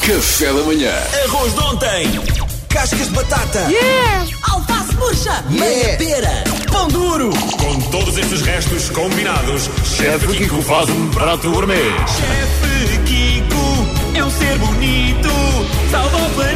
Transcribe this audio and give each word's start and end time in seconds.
Café 0.00 0.46
da 0.46 0.62
manhã. 0.62 0.92
Arroz 1.24 1.52
de 1.54 1.60
ontem. 1.60 2.20
Cascas 2.68 3.08
de 3.08 3.14
batata. 3.14 3.66
Alface 4.50 4.94
murcha! 4.96 5.44
Meia 5.50 5.96
pera. 5.96 6.44
Pão 6.70 6.88
duro. 6.88 7.30
Com 7.30 7.80
todos 7.90 8.16
estes 8.16 8.42
restos 8.42 8.90
combinados, 8.90 9.70
Chefe 9.84 10.26
Kiko 10.36 10.62
faz 10.62 10.88
um 10.90 11.08
prato 11.10 11.50
gourmet. 11.50 11.90
Chefe 12.06 12.98
Kiko 13.06 14.16
é 14.18 14.24
um 14.24 14.30
ser 14.30 14.58
bonito. 14.58 15.28
Salva 15.90 16.16
o 16.16 16.30
planeta 16.30 16.55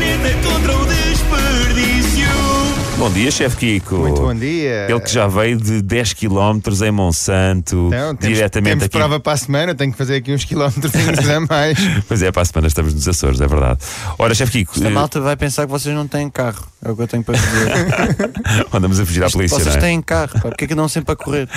Bom 3.00 3.10
dia, 3.10 3.30
chefe 3.30 3.56
Kiko. 3.56 3.94
Muito 3.96 4.20
bom 4.20 4.34
dia. 4.34 4.86
Ele 4.86 5.00
que 5.00 5.10
já 5.10 5.26
veio 5.26 5.56
de 5.56 5.80
10 5.80 6.12
km 6.12 6.60
em 6.86 6.90
Monsanto, 6.90 7.86
Então, 7.88 8.14
temos, 8.14 8.36
diretamente 8.36 8.70
temos 8.72 8.84
aqui. 8.84 8.98
prova 8.98 9.18
para 9.18 9.32
a 9.32 9.36
semana, 9.38 9.74
tenho 9.74 9.90
que 9.90 9.96
fazer 9.96 10.16
aqui 10.16 10.34
uns 10.34 10.44
quilómetros 10.44 10.92
a 10.94 11.40
mais. 11.40 11.78
Pois 12.06 12.22
é, 12.22 12.30
para 12.30 12.42
a 12.42 12.44
semana 12.44 12.68
estamos 12.68 12.92
nos 12.92 13.08
Açores, 13.08 13.40
é 13.40 13.46
verdade. 13.46 13.78
Ora, 14.18 14.34
chefe 14.34 14.52
Kiko, 14.52 14.84
A 14.84 14.86
eh, 14.86 14.90
malta 14.90 15.18
vai 15.18 15.34
pensar 15.34 15.64
que 15.64 15.72
vocês 15.72 15.94
não 15.94 16.06
têm 16.06 16.28
carro. 16.28 16.68
É 16.84 16.90
o 16.90 16.96
que 16.96 17.02
eu 17.02 17.08
tenho 17.08 17.22
para 17.22 17.38
dizer. 17.38 18.66
andamos 18.72 19.00
a 19.00 19.06
fugir 19.06 19.24
à 19.24 19.30
polícia, 19.30 19.56
vocês 19.58 19.76
não 19.76 19.82
é? 19.82 19.86
têm 19.86 20.02
carro, 20.02 20.32
pá. 20.34 20.48
Porque 20.50 20.64
é 20.64 20.66
que 20.66 20.74
andam 20.74 20.88
sempre 20.88 21.12
a 21.12 21.16
correr? 21.16 21.48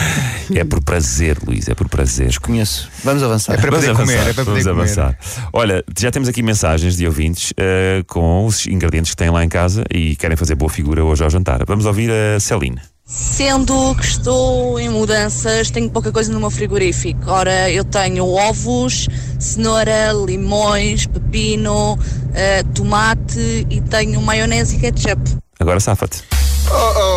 É 0.53 0.63
por 0.63 0.81
prazer, 0.81 1.37
Luís, 1.45 1.67
é 1.67 1.73
por 1.73 1.89
prazer. 1.89 2.39
Conheço. 2.39 2.89
Vamos 3.03 3.21
avançar. 3.21 3.53
É 3.55 3.57
para 3.57 3.69
Vamos 3.69 3.85
poder 3.85 3.95
avançar, 3.95 4.17
comer, 4.17 4.29
é 4.29 4.33
para 4.33 4.43
vamos 4.45 4.63
poder 4.63 4.75
comer. 4.75 4.83
avançar. 4.83 5.17
Olha, 5.51 5.83
já 5.97 6.09
temos 6.11 6.29
aqui 6.29 6.41
mensagens 6.41 6.95
de 6.95 7.05
ouvintes 7.05 7.53
eh, 7.57 8.01
com 8.07 8.45
os 8.45 8.65
ingredientes 8.65 9.11
que 9.11 9.17
têm 9.17 9.29
lá 9.29 9.43
em 9.43 9.49
casa 9.49 9.83
e 9.93 10.15
querem 10.15 10.37
fazer 10.37 10.55
boa 10.55 10.69
figura 10.69 11.03
hoje 11.03 11.23
ao 11.23 11.32
jantar. 11.33 11.65
Vamos 11.67 11.85
ouvir 11.85 12.09
a 12.11 12.39
Celine. 12.39 12.79
Sendo 13.05 13.93
que 13.95 14.05
estou 14.05 14.79
em 14.79 14.89
mudanças, 14.89 15.69
tenho 15.69 15.89
pouca 15.89 16.11
coisa 16.11 16.31
no 16.31 16.39
meu 16.39 16.49
frigorífico. 16.49 17.29
Ora, 17.29 17.69
eu 17.69 17.83
tenho 17.83 18.25
ovos, 18.25 19.09
cenoura, 19.37 20.13
limões, 20.25 21.05
pepino, 21.05 21.99
eh, 22.33 22.63
tomate 22.73 23.67
e 23.69 23.81
tenho 23.81 24.21
maionese 24.21 24.77
e 24.77 24.79
ketchup. 24.79 25.21
Agora 25.59 25.79
safa-te. 25.81 26.23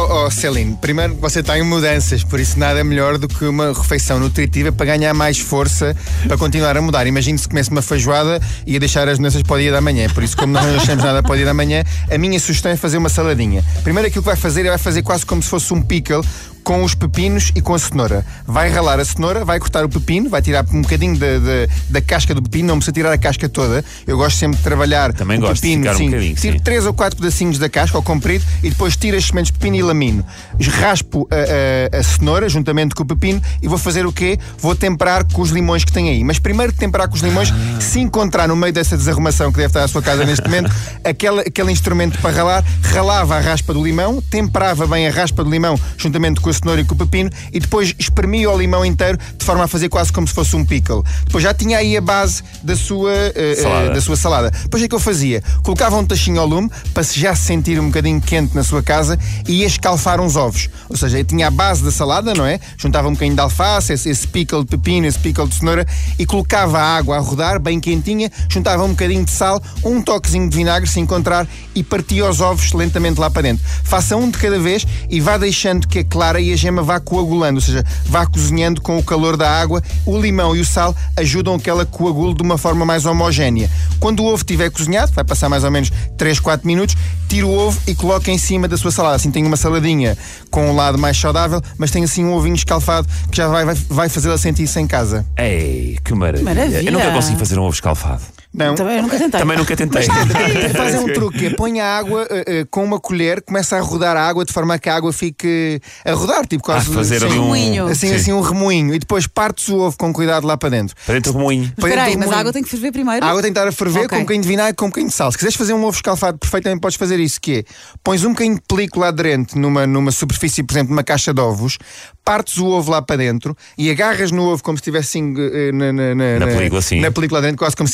Oh, 0.08 0.26
oh, 0.26 0.30
Celine, 0.30 0.76
primeiro 0.80 1.16
você 1.16 1.40
está 1.40 1.58
em 1.58 1.64
mudanças, 1.64 2.22
por 2.22 2.38
isso 2.38 2.56
nada 2.60 2.84
melhor 2.84 3.18
do 3.18 3.26
que 3.26 3.44
uma 3.44 3.72
refeição 3.72 4.20
nutritiva 4.20 4.70
para 4.70 4.86
ganhar 4.86 5.12
mais 5.12 5.36
força 5.36 5.96
para 6.28 6.38
continuar 6.38 6.76
a 6.76 6.80
mudar. 6.80 7.08
Imagine 7.08 7.36
se 7.36 7.48
comece 7.48 7.70
uma 7.70 7.82
feijoada 7.82 8.40
e 8.64 8.74
ia 8.74 8.80
deixar 8.80 9.08
as 9.08 9.18
doenças 9.18 9.42
para 9.42 9.56
o 9.56 9.58
dia 9.58 9.72
da 9.72 9.80
manhã. 9.80 10.08
Por 10.08 10.22
isso, 10.22 10.36
como 10.36 10.52
nós 10.52 10.64
não 10.64 10.76
deixamos 10.76 11.02
nada 11.02 11.24
para 11.24 11.32
o 11.32 11.36
dia 11.36 11.44
da 11.44 11.54
manhã, 11.54 11.82
a 12.08 12.18
minha 12.18 12.38
sugestão 12.38 12.70
é 12.70 12.76
fazer 12.76 12.98
uma 12.98 13.08
saladinha. 13.08 13.64
Primeiro 13.82 14.06
aquilo 14.06 14.22
que 14.22 14.28
vai 14.28 14.36
fazer 14.36 14.64
é 14.64 14.68
vai 14.68 14.78
fazer 14.78 15.02
quase 15.02 15.26
como 15.26 15.42
se 15.42 15.48
fosse 15.48 15.74
um 15.74 15.82
pickle 15.82 16.22
com 16.66 16.82
os 16.82 16.96
pepinos 16.96 17.52
e 17.54 17.60
com 17.60 17.74
a 17.74 17.78
cenoura. 17.78 18.26
Vai 18.44 18.68
ralar 18.68 18.98
a 18.98 19.04
cenoura, 19.04 19.44
vai 19.44 19.60
cortar 19.60 19.84
o 19.84 19.88
pepino, 19.88 20.28
vai 20.28 20.42
tirar 20.42 20.64
um 20.72 20.82
bocadinho 20.82 21.16
da, 21.16 21.38
da, 21.38 21.72
da 21.90 22.00
casca 22.00 22.34
do 22.34 22.42
pepino, 22.42 22.66
não 22.66 22.78
precisa 22.78 22.92
tirar 22.92 23.12
a 23.12 23.16
casca 23.18 23.48
toda. 23.48 23.84
Eu 24.04 24.16
gosto 24.16 24.36
sempre 24.36 24.56
de 24.56 24.64
trabalhar 24.64 25.12
Também 25.12 25.38
o 25.38 25.42
gosto 25.42 25.54
de 25.54 25.60
pepino, 25.60 25.88
um 25.88 25.94
sim. 25.94 26.06
bocadinho, 26.06 26.34
Tiro 26.34 26.56
sim. 26.56 26.62
três 26.64 26.84
ou 26.84 26.92
quatro 26.92 27.16
pedacinhos 27.20 27.56
da 27.58 27.68
casca 27.68 27.96
ao 27.96 28.02
comprido 28.02 28.44
e 28.64 28.70
depois 28.70 28.96
tiro 28.96 29.16
as 29.16 29.26
sementes 29.26 29.52
de 29.52 29.58
pepino 29.60 29.76
e 29.76 29.82
lamino. 29.84 30.26
Raspo 30.60 31.28
a, 31.30 31.96
a- 31.96 32.00
a 32.00 32.02
cenoura 32.02 32.48
juntamente 32.48 32.96
com 32.96 33.04
o 33.04 33.06
pepino 33.06 33.40
e 33.62 33.68
vou 33.68 33.78
fazer 33.78 34.04
o 34.04 34.12
quê? 34.12 34.36
Vou 34.58 34.74
temperar 34.74 35.24
com 35.32 35.42
os 35.42 35.50
limões 35.50 35.84
que 35.84 35.92
tem 35.92 36.08
aí. 36.08 36.24
Mas 36.24 36.40
primeiro 36.40 36.72
de 36.72 36.78
temperar 36.78 37.08
com 37.08 37.14
os 37.14 37.22
limões, 37.22 37.50
Ah. 37.52 37.80
se 37.80 38.00
encontrar 38.00 38.48
no 38.48 38.56
meio 38.56 38.72
dessa 38.72 38.96
desarrumação 38.96 39.52
que 39.52 39.58
deve 39.58 39.68
estar 39.68 39.84
à 39.84 39.88
sua 39.88 40.02
casa 40.02 40.24
neste 40.24 40.44
momento, 40.44 40.68
aquele, 41.04 41.42
aquele 41.42 41.70
instrumento 41.70 42.18
para 42.18 42.34
ralar, 42.36 42.64
ralava 42.82 43.36
a 43.36 43.40
raspa 43.40 43.72
do 43.72 43.84
limão, 43.84 44.20
temperava 44.20 44.84
bem 44.84 45.06
a 45.06 45.10
raspa 45.12 45.44
do 45.44 45.50
limão 45.50 45.78
juntamente 45.96 46.40
com 46.40 46.50
a 46.50 46.55
cenoura 46.56 46.80
e 46.80 46.84
com 46.84 46.94
o 46.94 46.98
pepino 46.98 47.30
e 47.52 47.60
depois 47.60 47.94
espremia 47.98 48.50
o 48.50 48.58
limão 48.58 48.84
inteiro 48.84 49.18
de 49.36 49.44
forma 49.44 49.64
a 49.64 49.68
fazer 49.68 49.88
quase 49.88 50.12
como 50.12 50.26
se 50.26 50.34
fosse 50.34 50.54
um 50.56 50.64
pickle. 50.64 51.02
Depois 51.24 51.42
já 51.42 51.52
tinha 51.54 51.78
aí 51.78 51.96
a 51.96 52.00
base 52.00 52.42
da 52.62 52.76
sua, 52.76 53.12
eh, 53.34 53.56
Salada. 53.60 53.90
da 53.90 54.00
sua 54.00 54.16
salada. 54.16 54.50
Depois 54.50 54.82
o 54.82 54.88
que 54.88 54.94
eu 54.94 55.00
fazia? 55.00 55.42
Colocava 55.62 55.96
um 55.96 56.04
tachinho 56.04 56.40
ao 56.40 56.46
lume 56.46 56.70
para 56.92 57.02
se 57.02 57.18
já 57.18 57.34
se 57.34 57.44
sentir 57.44 57.78
um 57.80 57.86
bocadinho 57.86 58.20
quente 58.20 58.54
na 58.54 58.64
sua 58.64 58.82
casa 58.82 59.18
e 59.46 59.60
ia 59.60 59.66
escalfar 59.66 60.20
uns 60.20 60.36
ovos. 60.36 60.68
Ou 60.88 60.96
seja, 60.96 61.18
eu 61.18 61.24
tinha 61.24 61.48
a 61.48 61.50
base 61.50 61.82
da 61.82 61.90
salada, 61.90 62.34
não 62.34 62.46
é? 62.46 62.58
Juntava 62.76 63.08
um 63.08 63.12
bocadinho 63.12 63.34
de 63.34 63.40
alface, 63.40 63.92
esse, 63.92 64.08
esse 64.08 64.26
pickle 64.26 64.60
de 64.60 64.66
pepino, 64.66 65.06
esse 65.06 65.18
pickle 65.18 65.46
de 65.48 65.54
cenoura 65.54 65.86
e 66.18 66.26
colocava 66.26 66.78
a 66.78 66.96
água 66.96 67.16
a 67.16 67.20
rodar, 67.20 67.58
bem 67.60 67.80
quentinha, 67.80 68.30
juntava 68.48 68.84
um 68.84 68.90
bocadinho 68.90 69.24
de 69.24 69.30
sal, 69.30 69.62
um 69.84 70.00
toquezinho 70.00 70.48
de 70.48 70.56
vinagre, 70.56 70.88
se 70.88 71.00
encontrar, 71.00 71.46
e 71.74 71.82
partia 71.82 72.28
os 72.28 72.40
ovos 72.40 72.72
lentamente 72.72 73.20
lá 73.20 73.30
para 73.30 73.42
dentro. 73.42 73.64
Faça 73.84 74.16
um 74.16 74.30
de 74.30 74.38
cada 74.38 74.58
vez 74.58 74.86
e 75.10 75.20
vá 75.20 75.36
deixando 75.36 75.86
que 75.86 76.00
a 76.00 76.04
clara 76.04 76.40
e 76.46 76.52
a 76.52 76.56
gema 76.56 76.82
vá 76.82 77.00
coagulando, 77.00 77.58
ou 77.58 77.60
seja, 77.60 77.84
vá 78.06 78.26
cozinhando 78.26 78.80
com 78.80 78.98
o 78.98 79.02
calor 79.02 79.36
da 79.36 79.50
água. 79.50 79.82
O 80.04 80.18
limão 80.18 80.54
e 80.54 80.60
o 80.60 80.64
sal 80.64 80.94
ajudam 81.16 81.54
a 81.54 81.58
que 81.58 81.68
ela 81.68 81.84
coagule 81.84 82.34
de 82.34 82.42
uma 82.42 82.56
forma 82.56 82.84
mais 82.84 83.04
homogénea. 83.04 83.70
Quando 83.98 84.20
o 84.20 84.26
ovo 84.26 84.36
estiver 84.36 84.70
cozinhado, 84.70 85.12
vai 85.12 85.24
passar 85.24 85.48
mais 85.48 85.64
ou 85.64 85.70
menos 85.70 85.90
3, 86.16 86.38
4 86.40 86.66
minutos, 86.66 86.96
tira 87.28 87.46
o 87.46 87.52
ovo 87.52 87.80
e 87.86 87.94
coloca 87.94 88.30
em 88.30 88.38
cima 88.38 88.68
da 88.68 88.76
sua 88.76 88.90
salada. 88.90 89.16
Assim 89.16 89.30
tem 89.30 89.44
uma 89.44 89.56
saladinha 89.56 90.16
com 90.50 90.70
um 90.70 90.76
lado 90.76 90.98
mais 90.98 91.18
saudável, 91.18 91.60
mas 91.76 91.90
tem 91.90 92.04
assim 92.04 92.24
um 92.24 92.32
ovinho 92.32 92.54
escalfado 92.54 93.08
que 93.30 93.36
já 93.36 93.48
vai, 93.48 93.64
vai, 93.64 93.74
vai 93.88 94.08
fazê-la 94.08 94.38
sentir-se 94.38 94.78
em 94.78 94.86
casa. 94.86 95.26
Ei, 95.36 95.98
que 96.04 96.14
maravilha. 96.14 96.44
Maravilha. 96.44 96.88
Eu 96.88 96.92
nunca 96.92 97.10
consegui 97.10 97.38
fazer 97.38 97.58
um 97.58 97.62
ovo 97.62 97.74
escalfado. 97.74 98.22
Não? 98.56 98.74
Também 98.74 98.96
eu 98.96 99.02
nunca 99.02 99.18
tentei. 99.18 99.40
Também 99.40 99.56
nunca 99.58 99.76
tentei. 99.76 100.02
Fazem 100.74 101.00
um 101.00 101.12
truque, 101.12 101.46
é 101.46 101.50
põe 101.50 101.78
a 101.78 101.98
água 101.98 102.26
eh, 102.30 102.44
eh, 102.46 102.66
com 102.70 102.82
uma 102.82 102.98
colher, 102.98 103.42
começa 103.42 103.76
a 103.76 103.80
rodar 103.80 104.16
a 104.16 104.26
água 104.26 104.44
de 104.46 104.52
forma 104.52 104.74
a 104.74 104.78
que 104.78 104.88
a 104.88 104.96
água 104.96 105.12
fique 105.12 105.80
a 106.04 106.12
rodar, 106.12 106.46
tipo 106.46 106.62
Ah, 106.64 106.74
quase 106.76 106.92
fazer 106.92 107.16
assim, 107.16 107.26
um. 107.26 107.42
remoinho. 107.42 107.86
assim, 107.86 108.08
Sim. 108.08 108.14
assim 108.14 108.32
um 108.32 108.40
remoinho, 108.40 108.94
e 108.94 108.98
depois 108.98 109.26
partes 109.26 109.68
o 109.68 109.76
ovo 109.80 109.96
com 109.98 110.10
cuidado 110.12 110.46
lá 110.46 110.56
para 110.56 110.70
dentro. 110.70 110.96
Para 111.04 111.14
dentro 111.16 111.32
do 111.34 111.38
moinho. 111.38 111.70
Para 111.76 111.88
Espera 111.88 112.02
aí, 112.04 112.12
mas 112.16 112.16
a 112.16 112.20
remoinho. 112.24 112.40
água 112.40 112.52
tem 112.54 112.62
que 112.62 112.68
ferver 112.70 112.92
primeiro. 112.92 113.24
A 113.26 113.28
água 113.28 113.42
tem 113.42 113.52
que 113.52 113.58
estar 113.58 113.68
a 113.68 113.72
ferver 113.72 113.98
Ok. 114.06 114.08
com 114.08 114.16
um 114.16 114.20
bocadinho 114.20 114.42
de 114.42 114.48
vinagre 114.48 114.74
com 114.74 114.86
um 114.86 114.88
bocadinho 114.88 115.10
de 115.10 115.14
sal. 115.16 115.30
Se 115.30 115.36
quiseres 115.36 115.56
fazer 115.56 115.74
um 115.74 115.84
ovo 115.84 115.94
escalfado 115.96 116.38
perfeitamente, 116.38 116.80
podes 116.80 116.96
fazer 116.96 117.20
isso: 117.20 117.38
que 117.40 117.58
é 117.58 117.64
pões 118.02 118.24
um 118.24 118.30
bocadinho 118.30 118.56
de 118.56 118.62
película 118.66 119.08
aderente 119.08 119.58
numa, 119.58 119.86
numa 119.86 120.10
superfície, 120.10 120.62
por 120.62 120.72
exemplo, 120.72 120.90
numa 120.94 121.04
caixa 121.04 121.34
de 121.34 121.40
ovos, 121.42 121.76
partes 122.24 122.56
o 122.56 122.66
ovo 122.68 122.90
lá 122.90 123.02
para 123.02 123.16
dentro 123.16 123.54
e 123.76 123.90
agarras 123.90 124.30
no 124.32 124.44
ovo 124.44 124.62
como 124.62 124.78
se 124.78 124.80
estivesse 124.80 125.18
assim, 125.18 125.34
eh, 125.38 125.72
na, 125.72 125.92
na, 125.92 126.14
na, 126.14 126.38
Na 126.40 126.46
película, 126.46 126.80
sim. 126.80 127.00
na 127.00 127.10
película 127.10 127.38
aderente, 127.38 127.58
quase 127.58 127.76
como 127.76 127.86
se 127.86 127.92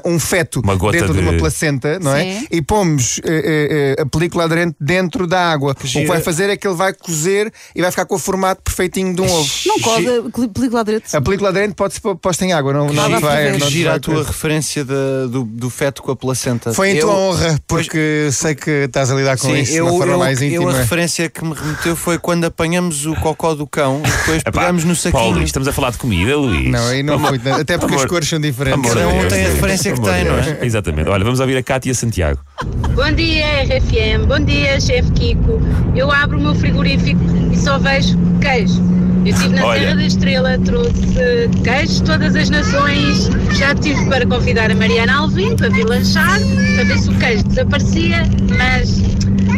tivéssemos 0.00 0.16
um 0.16 0.18
feto 0.20 0.60
Uma 0.60 0.74
gota 0.74 0.98
dentro 0.98 1.14
de... 1.14 1.20
de- 1.20 1.28
uma 1.28 1.38
placenta, 1.38 1.98
não 1.98 2.14
é? 2.14 2.22
Sim. 2.40 2.46
E 2.50 2.62
pomos 2.62 3.20
eh, 3.24 3.94
eh, 3.98 4.02
a 4.02 4.06
película 4.06 4.44
aderente 4.44 4.76
dentro 4.80 5.26
da 5.26 5.50
água. 5.52 5.72
O 5.72 5.74
que 5.74 6.06
vai 6.06 6.20
fazer 6.20 6.50
é 6.50 6.56
que 6.56 6.66
ele 6.66 6.76
vai 6.76 6.92
cozer 6.92 7.52
e 7.74 7.80
vai 7.82 7.90
ficar 7.90 8.04
com 8.06 8.14
o 8.14 8.18
formato 8.18 8.62
perfeitinho 8.62 9.14
de 9.14 9.20
um 9.22 9.30
ovo. 9.30 9.50
Não 9.66 9.80
coda, 9.80 10.22
película 10.54 10.84
direito. 10.84 11.14
A 11.14 11.20
película 11.20 11.48
aderente 11.50 11.74
pode-se 11.74 12.00
pôr- 12.00 12.16
posta 12.16 12.44
em 12.44 12.52
água, 12.52 12.72
não, 12.72 12.86
não 12.88 13.20
vai. 13.20 13.52
não 13.58 13.68
Gira 13.68 13.90
vai 13.90 13.96
a 13.98 14.00
tua 14.00 14.22
referência 14.24 14.84
da- 14.84 15.26
do, 15.30 15.44
do 15.44 15.70
feto 15.70 16.02
com 16.02 16.10
a 16.12 16.16
placenta. 16.16 16.72
Foi 16.72 16.90
em 16.90 16.96
Eu- 16.96 17.06
tua 17.06 17.14
honra, 17.16 17.58
porque 17.66 18.28
sei 18.32 18.54
que 18.54 18.70
estás 18.70 19.10
a 19.10 19.14
lidar 19.14 19.36
com 19.38 19.48
Sim, 19.48 19.56
isso 19.60 19.72
de 19.72 19.78
eu, 19.78 19.86
uma 19.86 19.98
forma 19.98 20.12
eu, 20.14 20.18
mais 20.18 20.40
eu 20.42 20.48
íntima. 20.48 20.70
a 20.72 20.78
referência 20.78 21.28
que 21.28 21.44
me 21.44 21.54
remeteu 21.54 21.96
foi 21.96 22.18
quando 22.18 22.44
apanhamos 22.44 23.06
o 23.06 23.14
cocó 23.16 23.54
do 23.54 23.66
cão 23.66 24.02
e 24.04 24.10
depois 24.10 24.38
Epá, 24.40 24.52
pegamos 24.52 24.84
no 24.84 24.94
saquinho. 24.96 25.12
Paulo, 25.22 25.42
estamos 25.42 25.68
a 25.68 25.72
falar 25.72 25.90
de 25.90 25.98
comida, 25.98 26.36
Luís. 26.36 26.70
Não, 26.70 26.86
aí 26.88 27.02
não 27.02 27.18
tanto, 27.20 27.60
Até 27.60 27.78
porque 27.78 27.94
Amor. 27.94 28.04
as 28.04 28.10
cores 28.10 28.28
são 28.28 28.40
diferentes. 28.40 28.78
Amor 28.78 28.94
de 28.94 29.00
Cada 29.02 29.08
um 29.14 29.20
Deus. 29.20 29.32
tem 29.32 29.44
a 29.46 29.48
referência 29.48 29.75
que 29.82 29.88
Amor 29.88 30.04
de 30.04 30.10
tem, 30.10 30.24
não 30.24 30.38
é? 30.38 30.64
Exatamente. 30.64 31.08
Olha, 31.08 31.24
vamos 31.24 31.40
ouvir 31.40 31.56
a 31.56 31.62
Cátia 31.62 31.94
Santiago. 31.94 32.40
Bom 32.94 33.12
dia, 33.12 33.44
RFM. 33.64 34.26
Bom 34.26 34.40
dia, 34.40 34.80
chefe 34.80 35.10
Kiko. 35.12 35.60
Eu 35.94 36.10
abro 36.10 36.38
o 36.38 36.40
meu 36.40 36.54
frigorífico 36.54 37.20
e 37.52 37.56
só 37.56 37.78
vejo 37.78 38.18
queijo. 38.40 38.82
Eu 39.24 39.32
estive 39.32 39.54
na 39.54 39.66
Olha. 39.66 39.80
Serra 39.80 39.94
da 39.96 40.04
Estrela, 40.04 40.58
trouxe 40.58 41.50
queijo 41.64 41.94
de 41.94 42.02
todas 42.04 42.36
as 42.36 42.48
nações. 42.48 43.28
Já 43.58 43.74
tive 43.74 44.04
para 44.06 44.24
convidar 44.26 44.70
a 44.70 44.74
Mariana 44.74 45.18
Alvim 45.18 45.56
para 45.56 45.68
vir 45.68 45.84
lanchar, 45.84 46.38
para 46.76 46.84
ver 46.84 46.98
se 46.98 47.10
o 47.10 47.14
queijo 47.18 47.44
desaparecia, 47.44 48.22
mas 48.56 49.00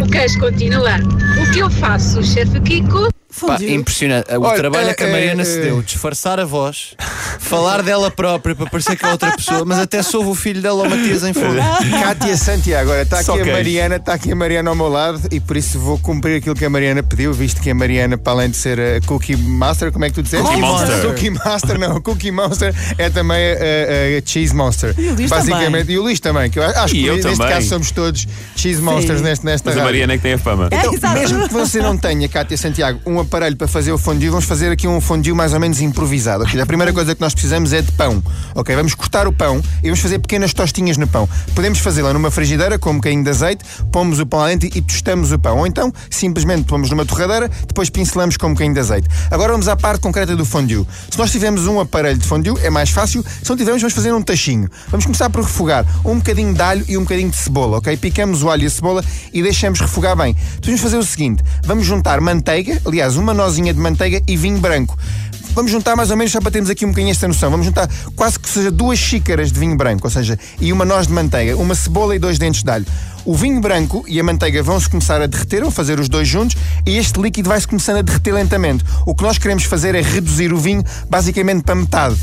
o 0.03 0.07
queijo 0.11 0.39
continua. 0.41 0.97
O 1.43 1.53
que 1.53 1.59
eu 1.59 1.71
faço, 1.71 2.23
chefe 2.23 2.59
Kiko? 2.61 3.09
Pá, 3.47 3.57
impressionante. 3.63 4.27
O 4.37 4.43
Olha, 4.43 4.57
trabalho 4.57 4.91
eh, 4.91 4.95
que 4.95 5.05
a 5.05 5.09
Mariana 5.09 5.43
eh, 5.43 5.45
se 5.45 5.61
deu, 5.61 5.83
disfarçar 5.83 6.39
a 6.41 6.45
voz, 6.45 6.95
falar 7.39 7.83
dela 7.83 8.11
própria 8.11 8.55
para 8.55 8.67
parecer 8.67 8.97
que 8.97 9.05
é 9.05 9.11
outra 9.11 9.33
pessoa, 9.37 9.65
mas 9.65 9.79
até 9.79 10.03
soube 10.03 10.29
o 10.31 10.35
filho 10.35 10.61
dela, 10.63 10.83
o 10.85 10.91
Matias, 10.91 11.23
em 11.25 11.33
fogo. 11.33 11.55
Cátia 12.03 12.37
Santiago, 12.37 12.89
agora 12.91 13.03
está 13.03 13.23
Só 13.23 13.35
aqui 13.35 13.51
a. 13.51 13.53
Mariana, 13.53 13.97
está 13.97 14.15
aqui 14.15 14.33
a 14.33 14.37
Mariana 14.37 14.71
ao 14.71 14.77
meu 14.77 14.89
lado 14.89 15.21
e 15.31 15.41
por 15.41 15.57
isso 15.57 15.79
vou 15.79 15.99
cumprir 15.99 16.37
aquilo 16.39 16.55
que 16.55 16.65
a 16.65 16.71
Mariana 16.71 17.03
pediu, 17.03 17.33
visto 17.33 17.61
que 17.61 17.71
a 17.71 17.75
Mariana, 17.75 18.17
para 18.19 18.33
além 18.33 18.51
de 18.51 18.57
ser 18.57 18.79
a 18.81 19.01
Cookie 19.07 19.37
Master, 19.37 19.93
como 19.93 20.05
é 20.05 20.09
que 20.09 20.15
tu 20.15 20.23
disseste? 20.23 20.47
Cookie 20.47 20.61
Monster. 20.61 21.03
Cookie 21.07 21.31
Master, 21.31 21.79
não, 21.79 22.01
Cookie 22.01 22.31
Monster 22.31 22.75
é 22.97 23.11
também 23.11 23.37
a, 23.39 23.55
a- 23.55 24.19
a 24.19 24.23
Cheese 24.25 24.55
Monster. 24.55 24.95
E 24.99 25.09
o 25.09 25.15
Luís 25.15 25.31
Basicamente, 25.31 25.65
também. 25.81 25.95
e 25.95 25.99
o 25.99 26.03
Luís 26.03 26.21
também, 26.21 26.51
que 26.51 26.59
eu 26.59 26.63
acho 26.65 26.95
E 26.95 27.01
que 27.03 27.07
eu 27.07 27.15
neste 27.17 27.33
também. 27.33 27.49
caso 27.55 27.69
somos 27.69 27.91
todos 27.91 28.27
Cheese 28.57 28.81
Monsters 28.83 29.21
neste, 29.23 29.45
nesta 29.45 29.71
Mas 29.71 29.77
a 29.77 29.81
rádio. 29.81 29.85
Mariana 29.85 30.13
é 30.15 30.17
que 30.17 30.23
tem 30.23 30.33
a 30.35 30.39
fama. 30.39 30.69
É, 30.71 30.77
Então, 30.77 30.95
exato. 30.95 31.19
mesmo 31.19 31.49
que 31.49 31.55
você 31.55 31.81
não 31.81 31.97
tenha, 31.99 32.29
Cátia 32.29 32.57
Santiago, 32.57 33.01
um 33.07 33.19
aparelho 33.29 33.57
para 33.57 33.69
fazer 33.69 33.93
o 33.93 33.99
fondue, 33.99 34.31
vamos 34.31 34.47
fazer 34.47 34.73
aqui 34.73 34.89
um 34.89 35.03
fondue 35.03 35.35
mais 35.35 35.53
ou 35.53 35.61
menos 35.61 35.83
improvisado. 35.83 36.45
ok? 36.45 36.59
A 36.59 36.65
primeira 36.65 36.95
coisa 36.95 37.15
que 37.15 37.21
nós 37.21 37.35
precisamos 37.35 37.75
é 37.75 37.83
de 37.83 37.93
pão. 37.93 38.23
Ok, 38.55 38.75
vamos 38.75 38.95
cortar 38.95 39.29
o 39.29 39.33
pão 39.33 39.63
e 39.83 39.85
vamos 39.85 40.01
fazer 40.01 40.19
pequenas 40.19 40.55
tostinhas 40.55 40.97
no 40.97 41.07
pão. 41.07 41.29
Podemos 41.55 41.79
fazê-la 41.79 42.15
numa 42.15 42.31
frigideira 42.31 42.79
com 42.79 42.91
um 42.91 42.95
bocadinho 42.95 43.23
de 43.23 43.29
azeite, 43.29 43.65
pomos 43.93 44.19
o 44.19 44.25
pão 44.25 44.47
dentro 44.47 44.67
e 44.75 44.81
tostamos 44.81 45.31
o 45.31 45.39
pão. 45.39 45.59
Ou 45.59 45.67
então, 45.67 45.93
simplesmente 46.11 46.65
pomos 46.65 46.91
numa 46.91 47.05
torradeira, 47.05 47.51
depois 47.67 47.91
pincelamos 47.91 48.39
com 48.39 48.47
um 48.47 48.53
bocadinho 48.55 48.73
de 48.73 48.81
azeite. 48.81 49.09
Agora 49.31 49.53
vamos 49.53 49.69
à 49.69 49.77
parte 49.77 50.01
concreta 50.01 50.35
do 50.35 50.47
fondue. 50.47 50.87
Se 51.11 51.19
nós 51.19 51.31
tivermos 51.31 51.67
um 51.67 51.79
aparelho 51.79 52.19
de 52.19 52.27
fondue, 52.27 52.59
é 52.63 52.71
mais 52.71 52.89
fácil. 52.89 53.23
Se 53.43 53.51
não 53.51 53.59
tivermos, 53.59 53.83
vamos 53.83 53.95
fazer 53.95 54.13
um 54.15 54.23
tachinho. 54.23 54.71
Vamos 54.89 55.05
começar 55.05 55.29
por 55.29 55.43
refogar 55.43 55.85
um 56.03 56.17
bocadinho 56.17 56.55
de 56.55 56.63
alho 56.63 56.85
e 56.89 56.97
um 56.97 57.03
bocadinho 57.03 57.29
de 57.29 57.37
cebola, 57.37 57.77
ok? 57.77 57.95
Picamos 57.99 58.43
o 58.43 58.49
alho 58.49 58.63
e 58.63 58.67
a 58.67 58.71
cebola 58.71 59.05
e 59.35 59.43
deixamos 59.43 59.81
refogar 59.81 60.17
bem. 60.17 60.35
Vamos 60.65 60.81
fazer 60.81 60.97
o 60.97 61.05
seguinte: 61.05 61.45
vamos 61.63 61.85
juntar 61.85 62.21
manteiga, 62.23 62.81
aliás, 62.87 63.18
uma 63.19 63.35
nozinha 63.35 63.73
de 63.73 63.81
manteiga 63.81 64.23
e 64.27 64.37
vinho 64.37 64.59
branco. 64.59 64.99
Vamos 65.55 65.73
juntar 65.73 65.97
mais 65.97 66.11
ou 66.11 66.17
menos, 66.17 66.31
só 66.31 66.41
para 66.41 66.53
termos 66.53 66.71
aqui 66.71 66.85
um 66.85 66.91
bocadinho 66.91 67.11
esta 67.11 67.27
noção. 67.27 67.51
Vamos 67.51 67.67
juntar 67.67 67.89
quase 68.15 68.39
que 68.39 68.49
seja 68.49 68.71
duas 68.71 68.99
xícaras 68.99 69.51
de 69.51 69.59
vinho 69.59 69.77
branco, 69.77 70.07
ou 70.07 70.11
seja, 70.11 70.39
e 70.61 70.73
uma 70.73 70.85
noz 70.85 71.07
de 71.07 71.13
manteiga, 71.13 71.57
uma 71.57 71.75
cebola 71.75 72.15
e 72.15 72.19
dois 72.19 72.39
dentes 72.39 72.63
de 72.63 72.71
alho. 72.71 72.87
O 73.29 73.35
vinho 73.35 73.61
branco 73.61 74.07
e 74.09 74.19
a 74.19 74.25
manteiga 74.25 74.63
vão-se 74.63 74.89
começar 74.89 75.21
a 75.21 75.27
derreter, 75.27 75.61
vão 75.61 75.71
fazer 75.71 76.01
os 76.01 76.09
dois 76.09 76.27
juntos, 76.27 76.57
e 76.87 76.97
este 76.97 77.21
líquido 77.21 77.51
vai-se 77.51 77.69
começando 77.69 77.99
a 77.99 78.01
derreter 78.01 78.33
lentamente. 78.33 78.83
O 79.05 79.15
que 79.15 79.23
nós 79.23 79.37
queremos 79.37 79.65
fazer 79.65 79.95
é 79.95 80.01
reduzir 80.01 80.51
o 80.51 80.57
vinho 80.57 80.83
basicamente 81.11 81.63
para 81.63 81.75
metade. 81.75 82.17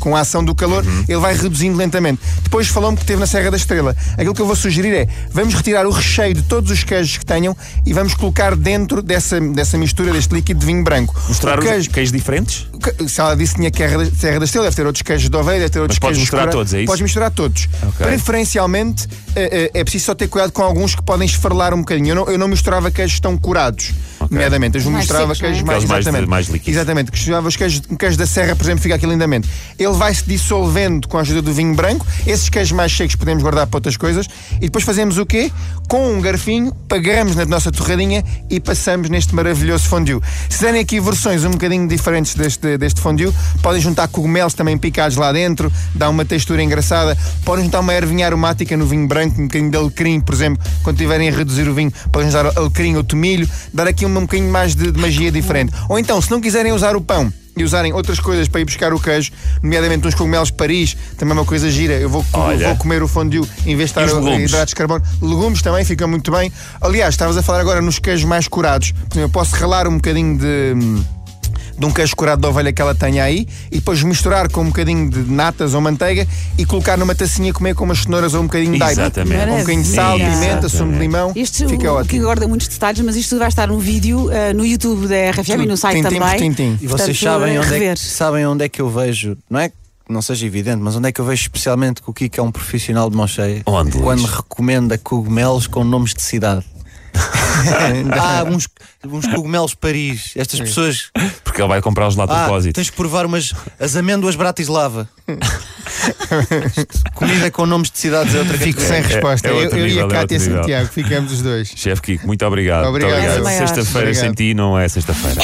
Com 0.00 0.16
a 0.16 0.20
ação 0.20 0.42
do 0.42 0.54
calor, 0.54 0.82
ele 1.06 1.18
vai 1.18 1.36
reduzindo 1.36 1.76
lentamente. 1.76 2.18
Depois 2.42 2.66
falou-me 2.66 2.96
que 2.96 3.04
teve 3.04 3.20
na 3.20 3.26
Serra 3.26 3.50
da 3.50 3.58
Estrela. 3.58 3.94
Aquilo 4.14 4.32
que 4.32 4.40
eu 4.40 4.46
vou 4.46 4.56
sugerir 4.56 4.94
é, 4.94 5.06
vamos 5.30 5.52
retirar 5.52 5.86
o 5.86 5.90
recheio 5.90 6.32
de 6.32 6.42
todos 6.44 6.70
os 6.70 6.82
queijos 6.82 7.18
que 7.18 7.26
tenham 7.26 7.54
e 7.84 7.92
vamos 7.92 8.14
colocar 8.14 8.56
dentro 8.56 9.02
dessa, 9.02 9.38
dessa 9.38 9.76
mistura, 9.76 10.14
deste 10.14 10.34
líquido 10.34 10.60
de 10.60 10.64
vinho 10.64 10.82
branco. 10.82 11.14
Mostrar 11.28 11.60
queijo, 11.60 11.90
queijos 11.90 12.12
diferentes? 12.12 12.66
se 13.06 13.20
ela 13.20 13.36
disse 13.36 13.54
que 13.54 13.70
tinha 13.70 13.70
Serra 13.76 13.98
da, 14.04 14.10
Serra 14.16 14.38
da 14.38 14.44
Estrela, 14.46 14.64
deve 14.64 14.76
ter 14.76 14.86
outros 14.86 15.02
queijos 15.02 15.28
de 15.28 15.36
ovelha, 15.36 15.58
deve 15.58 15.70
ter 15.70 15.80
outros 15.80 15.98
podes 15.98 16.16
queijos 16.16 16.22
misturar 16.22 16.44
cura- 16.46 16.52
todos, 16.52 16.72
é 16.72 16.78
isso? 16.78 16.86
Podes 16.86 17.02
misturar 17.02 17.30
todos. 17.30 17.68
Ok. 17.82 18.06
Preferencialmente 18.06 19.06
eh, 19.34 19.70
é 19.74 19.84
preciso 19.84 20.05
só 20.06 20.14
ter 20.14 20.28
cuidado 20.28 20.52
com 20.52 20.62
alguns 20.62 20.94
que 20.94 21.02
podem 21.02 21.26
esfarelar 21.26 21.74
um 21.74 21.78
bocadinho. 21.78 22.10
Eu 22.10 22.14
não, 22.14 22.28
eu 22.30 22.38
não 22.38 22.48
misturava 22.48 22.90
queijos 22.90 23.18
tão 23.18 23.36
curados, 23.36 23.92
nomeadamente. 24.30 24.78
Eu 24.78 24.84
Mais 24.84 24.96
misturava 25.04 25.34
secos, 25.34 25.40
é? 25.40 25.46
queijos 25.46 25.62
mais, 25.62 25.76
Aqueles 25.76 25.90
mais 25.90 26.04
de- 26.04 26.08
exatamente. 26.08 26.30
mais 26.30 26.46
líquidos. 26.48 26.74
Exatamente, 26.76 27.10
que 27.10 27.18
os 27.48 27.56
queijos, 27.56 27.82
um 27.90 27.96
queijo 27.96 28.16
da 28.18 28.26
Serra, 28.26 28.54
por 28.56 28.64
exemplo, 28.64 28.82
fica 28.82 28.94
aqui 28.94 29.06
lindamente. 29.06 29.48
Ele 29.78 29.92
vai 29.92 30.14
se 30.14 30.24
dissolvendo 30.26 31.08
com 31.08 31.18
a 31.18 31.20
ajuda 31.20 31.42
do 31.42 31.52
vinho 31.52 31.74
branco. 31.74 32.06
Esses 32.26 32.48
queijos 32.48 32.72
mais 32.72 32.94
secos 32.94 33.16
podemos 33.16 33.42
guardar 33.42 33.66
para 33.66 33.76
outras 33.78 33.96
coisas. 33.96 34.26
E 34.56 34.60
depois 34.60 34.84
fazemos 34.84 35.18
o 35.18 35.26
quê? 35.26 35.50
Com 35.88 36.12
um 36.14 36.20
garfinho, 36.20 36.72
pagamos 36.88 37.36
na 37.36 37.44
nossa 37.44 37.70
torradinha 37.70 38.24
e 38.50 38.58
passamos 38.60 39.08
neste 39.08 39.34
maravilhoso 39.34 39.84
fondue. 39.88 40.20
Se 40.48 40.62
derem 40.62 40.80
aqui 40.80 40.98
versões 41.00 41.44
um 41.44 41.50
bocadinho 41.50 41.86
diferentes 41.86 42.34
deste, 42.34 42.76
deste 42.78 43.00
fondue, 43.00 43.32
podem 43.62 43.80
juntar 43.80 44.08
cogumelos 44.08 44.54
também 44.54 44.76
picados 44.76 45.16
lá 45.16 45.32
dentro, 45.32 45.72
dá 45.94 46.08
uma 46.08 46.24
textura 46.24 46.62
engraçada. 46.62 47.16
Podem 47.44 47.64
juntar 47.64 47.80
uma 47.80 47.94
ervinha 47.94 48.26
aromática 48.26 48.76
no 48.76 48.86
vinho 48.86 49.06
branco, 49.06 49.40
um 49.40 49.44
bocadinho 49.44 49.70
de 49.70 49.76
alecrim, 49.76 50.20
por 50.20 50.34
exemplo, 50.34 50.62
quando 50.82 50.96
tiverem 50.96 51.28
a 51.28 51.32
reduzir 51.32 51.68
o 51.68 51.74
vinho, 51.74 51.92
podem 52.10 52.28
usar 52.28 52.46
alecrim 52.56 52.96
ou 52.96 53.04
tomilho, 53.04 53.48
dar 53.72 53.86
aqui 53.86 54.04
um, 54.16 54.22
um 54.22 54.26
bocadinho 54.26 54.50
mais 54.50 54.74
de, 54.74 54.90
de 54.92 55.00
magia 55.00 55.30
diferente. 55.30 55.72
Ou 55.88 55.98
então, 55.98 56.20
se 56.20 56.30
não 56.30 56.40
quiserem 56.40 56.72
usar 56.72 56.96
o 56.96 57.00
pão, 57.00 57.32
e 57.58 57.64
usarem 57.64 57.90
outras 57.94 58.20
coisas 58.20 58.48
para 58.48 58.60
ir 58.60 58.66
buscar 58.66 58.92
o 58.92 59.00
queijo, 59.00 59.32
nomeadamente 59.62 60.06
uns 60.06 60.14
cogumelos 60.14 60.48
de 60.48 60.54
Paris, 60.54 60.94
também 61.16 61.34
é 61.34 61.40
uma 61.40 61.46
coisa 61.46 61.70
gira. 61.70 61.94
Eu 61.94 62.10
vou, 62.10 62.22
Olha. 62.34 62.68
vou 62.68 62.76
comer 62.76 63.02
o 63.02 63.08
fondue 63.08 63.40
em 63.64 63.74
vez 63.74 63.90
de 63.90 63.98
estar 63.98 64.02
a- 64.02 64.34
hidratos 64.38 64.68
de 64.68 64.74
carbono. 64.74 65.02
Legumes 65.22 65.62
também 65.62 65.82
fica 65.82 66.06
muito 66.06 66.30
bem. 66.30 66.52
Aliás, 66.82 67.14
estavas 67.14 67.34
a 67.34 67.42
falar 67.42 67.60
agora 67.60 67.80
nos 67.80 67.98
queijos 67.98 68.26
mais 68.26 68.46
curados. 68.46 68.92
Eu 69.14 69.30
posso 69.30 69.56
ralar 69.56 69.88
um 69.88 69.94
bocadinho 69.94 70.36
de. 70.36 70.74
De 71.78 71.84
um 71.84 71.92
queijo 71.92 72.16
curado 72.16 72.40
de 72.40 72.46
ovelha 72.46 72.72
que 72.72 72.80
ela 72.80 72.94
tenha 72.94 73.24
aí 73.24 73.46
e 73.70 73.76
depois 73.76 74.02
misturar 74.02 74.50
com 74.50 74.62
um 74.62 74.66
bocadinho 74.66 75.10
de 75.10 75.30
natas 75.30 75.74
ou 75.74 75.80
manteiga 75.80 76.26
e 76.56 76.64
colocar 76.64 76.96
numa 76.96 77.14
tacinha 77.14 77.52
comer 77.52 77.74
com 77.74 77.84
umas 77.84 77.98
cenouras 77.98 78.32
ou 78.34 78.40
um 78.40 78.44
bocadinho 78.46 78.74
de 78.74 78.82
aipo. 78.82 79.00
Exatamente. 79.00 79.50
Um 79.50 79.58
bocadinho 79.58 79.82
de 79.82 79.88
sal, 79.88 80.18
Maravilha. 80.18 80.40
pimenta, 80.40 80.68
sumo 80.68 80.92
de 80.92 80.98
limão. 80.98 81.32
Isto 81.36 81.68
fica 81.68 81.92
o, 81.92 81.96
ótimo. 81.96 82.34
que 82.34 82.40
dá 82.40 82.48
muitos 82.48 82.68
detalhes, 82.68 83.00
mas 83.00 83.16
isto 83.16 83.30
tudo 83.30 83.40
vai 83.40 83.48
estar 83.48 83.70
um 83.70 83.78
vídeo 83.78 84.30
eh, 84.30 84.52
no 84.52 84.64
YouTube 84.64 85.06
da 85.06 85.30
RFM 85.30 85.62
e 85.62 85.66
no 85.66 85.76
site 85.76 85.96
Tintim 85.96 86.18
por 86.18 86.24
também. 86.24 86.38
tintim. 86.38 86.78
E 86.80 86.86
vocês 86.86 87.18
Portanto, 87.18 87.40
sabem 87.40 87.58
onde, 87.58 87.74
é 87.74 87.94
que, 87.94 88.00
sabem 88.00 88.46
onde 88.46 88.64
é 88.64 88.68
que 88.68 88.80
eu 88.80 88.88
vejo, 88.88 89.36
não 89.50 89.60
é 89.60 89.68
que 89.68 89.74
não 90.08 90.22
seja 90.22 90.46
evidente, 90.46 90.78
mas 90.78 90.94
onde 90.96 91.08
é 91.08 91.12
que 91.12 91.20
eu 91.20 91.24
vejo 91.24 91.42
especialmente 91.42 92.00
que 92.00 92.08
o 92.08 92.12
Kiko 92.12 92.40
é 92.40 92.42
um 92.42 92.52
profissional 92.52 93.10
de 93.10 93.16
mão 93.16 93.26
cheia? 93.26 93.62
Onde, 93.66 93.92
Luís? 93.92 94.04
Quando 94.04 94.24
recomenda 94.24 94.96
cogumelos 94.96 95.66
com 95.66 95.84
nomes 95.84 96.14
de 96.14 96.22
cidade. 96.22 96.64
ah, 98.12 98.44
uns, 98.44 98.68
uns 99.04 99.26
cogumelos 99.26 99.74
Paris. 99.74 100.32
Estas 100.36 100.60
pessoas. 100.60 101.10
Porque 101.56 101.62
ele 101.62 101.68
vai 101.70 101.80
comprá-los 101.80 102.16
lá 102.16 102.24
a 102.24 102.26
Ah, 102.26 102.44
propósito. 102.44 102.74
tens 102.74 102.88
de 102.88 102.92
provar 102.92 103.24
umas 103.24 103.54
as 103.80 103.96
amêndoas 103.96 104.36
Bratislava. 104.36 105.08
Comida 107.14 107.50
com 107.50 107.64
nomes 107.64 107.90
de 107.90 107.98
cidades 107.98 108.34
é 108.34 108.40
outra 108.40 108.58
Fico 108.58 108.78
sem 108.78 109.00
resposta. 109.00 109.48
é 109.48 109.50
eu, 109.52 109.56
outro 109.56 109.78
eu 109.78 109.86
e 109.86 109.88
nível, 109.88 110.04
a 110.04 110.08
é 110.08 110.10
Cátia. 110.12 110.38
Santiago, 110.38 110.88
ficamos 110.88 111.32
os 111.32 111.40
dois. 111.40 111.72
Chefe 111.74 112.02
Kiko, 112.02 112.26
muito 112.26 112.44
obrigado. 112.44 112.86
Obrigado. 112.88 113.12
Muito 113.14 113.30
És 113.30 113.40
o 113.40 113.42
maior. 113.42 113.58
Sexta-feira 113.68 114.12
sem 114.12 114.28
Obrigado. 114.28 114.36
ti 114.36 114.52
não 114.54 114.78
é 114.78 114.86
sexta-feira. 114.86 115.40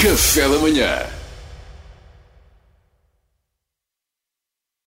Café 0.00 0.48
da 0.48 0.58
manhã. 0.58 1.17